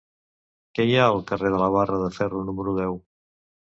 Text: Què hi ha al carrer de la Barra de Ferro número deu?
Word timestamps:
Què 0.79 0.85
hi 0.87 0.95
ha 1.01 1.05
al 1.11 1.23
carrer 1.33 1.53
de 1.57 1.61
la 1.67 1.71
Barra 1.79 2.03
de 2.07 2.11
Ferro 2.19 2.45
número 2.51 2.79
deu? 2.85 3.03